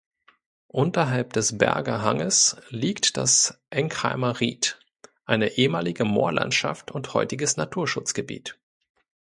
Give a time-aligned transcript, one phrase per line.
[0.73, 4.79] Unterhalb des "Berger Hanges" liegt das "Enkheimer Ried",
[5.25, 8.57] eine ehemalige Moorlandschaft und heutiges Naturschutzgebiet.